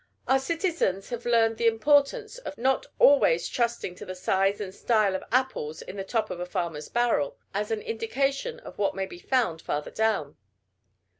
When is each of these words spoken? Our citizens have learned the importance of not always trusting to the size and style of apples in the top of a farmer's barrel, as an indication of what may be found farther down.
Our 0.27 0.39
citizens 0.39 1.09
have 1.09 1.27
learned 1.27 1.57
the 1.57 1.67
importance 1.67 2.39
of 2.39 2.57
not 2.57 2.87
always 2.97 3.47
trusting 3.47 3.93
to 3.97 4.05
the 4.07 4.15
size 4.15 4.59
and 4.59 4.73
style 4.73 5.15
of 5.15 5.23
apples 5.31 5.83
in 5.83 5.95
the 5.95 6.03
top 6.03 6.31
of 6.31 6.39
a 6.39 6.45
farmer's 6.47 6.89
barrel, 6.89 7.37
as 7.53 7.69
an 7.69 7.83
indication 7.83 8.59
of 8.61 8.79
what 8.79 8.95
may 8.95 9.05
be 9.05 9.19
found 9.19 9.61
farther 9.61 9.91
down. 9.91 10.37